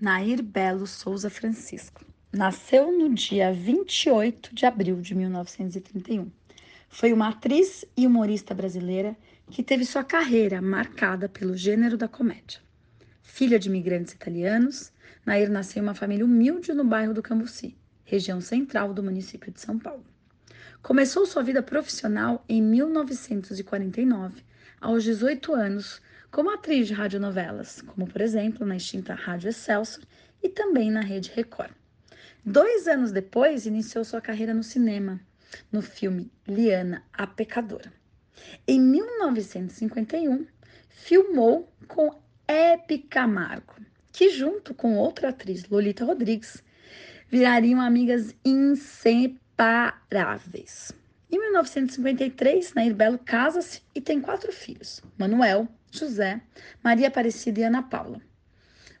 [0.00, 2.04] Nair Belo Souza Francisco.
[2.32, 6.30] Nasceu no dia 28 de abril de 1931.
[6.88, 9.16] Foi uma atriz e humorista brasileira
[9.50, 12.60] que teve sua carreira marcada pelo gênero da comédia.
[13.22, 14.92] Filha de imigrantes italianos,
[15.26, 19.60] Nair nasceu em uma família humilde no bairro do Cambuci, região central do município de
[19.60, 20.04] São Paulo.
[20.80, 24.48] Começou sua vida profissional em 1949,
[24.80, 30.04] aos 18 anos, como atriz de radionovelas, como por exemplo na extinta Rádio Excelsior
[30.42, 31.72] e também na Rede Record.
[32.44, 35.20] Dois anos depois, iniciou sua carreira no cinema,
[35.70, 37.92] no filme Liana, a Pecadora.
[38.66, 40.46] Em 1951,
[40.88, 43.74] filmou com Hebe Camargo,
[44.12, 46.62] que junto com outra atriz, Lolita Rodrigues,
[47.28, 50.92] virariam amigas inseparáveis.
[51.32, 56.40] Em 1953, Nair Belo casa-se e tem quatro filhos: Manuel, José,
[56.82, 58.20] Maria Aparecida e Ana Paula.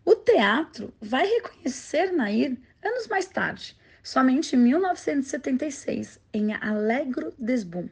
[0.04, 7.88] O teatro vai reconhecer Nair anos mais tarde, somente em 1976, em Alegro Desbum,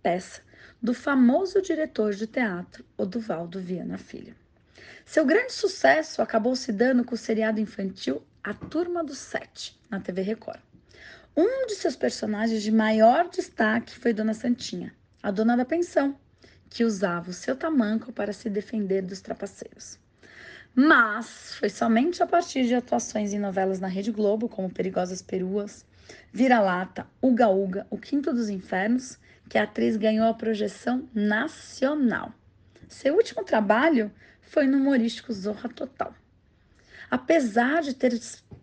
[0.00, 0.40] peça
[0.80, 4.36] do famoso diretor de teatro Oduvaldo Viana Filho.
[5.04, 9.98] Seu grande sucesso acabou se dando com o seriado infantil A Turma dos Sete, na
[9.98, 10.60] TV Record.
[11.36, 14.92] Um de seus personagens de maior destaque foi Dona Santinha,
[15.22, 16.18] a dona da pensão,
[16.68, 19.98] que usava o seu tamanco para se defender dos trapaceiros.
[20.74, 25.84] Mas foi somente a partir de atuações em novelas na Rede Globo, como Perigosas Peruas,
[26.32, 32.32] Vira-Lata, Uga Uga, O Quinto dos Infernos, que a atriz ganhou a projeção nacional.
[32.88, 36.12] Seu último trabalho foi no humorístico Zorra Total.
[37.08, 38.18] Apesar de ter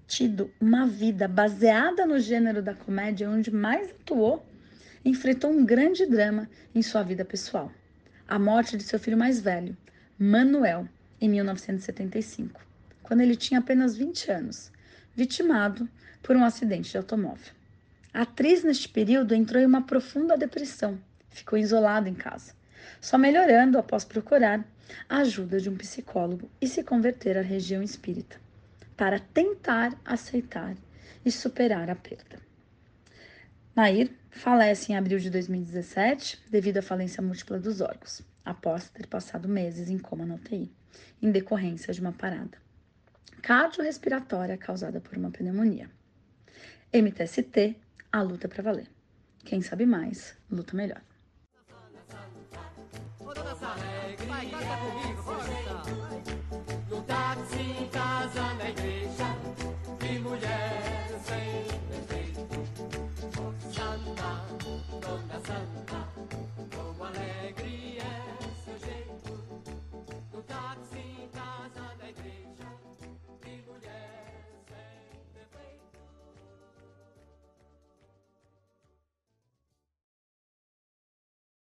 [0.05, 4.45] tido uma vida baseada no gênero da comédia onde mais atuou,
[5.05, 7.71] enfrentou um grande drama em sua vida pessoal
[8.27, 9.75] a morte de seu filho mais velho,
[10.19, 10.87] Manuel,
[11.21, 12.59] em 1975,
[13.01, 14.71] quando ele tinha apenas 20 anos,
[15.15, 15.87] vitimado
[16.21, 17.53] por um acidente de automóvel.
[18.13, 22.53] A atriz, neste período, entrou em uma profunda depressão, ficou isolada em casa,
[22.99, 24.65] só melhorando após procurar
[25.09, 28.39] a ajuda de um psicólogo e se converter à região espírita,
[28.95, 30.75] para tentar aceitar
[31.25, 32.39] e superar a perda.
[33.75, 39.47] Nair falece em abril de 2017 devido à falência múltipla dos órgãos, após ter passado
[39.47, 40.71] meses em coma na UTI,
[41.21, 42.57] em decorrência de uma parada
[43.41, 45.89] cardiorrespiratória causada por uma pneumonia.
[46.93, 47.77] MTST,
[48.11, 48.89] a luta para valer.
[49.45, 51.01] Quem sabe mais, luta melhor.
[54.39, 56.36] Ай, как это умеешь, просто!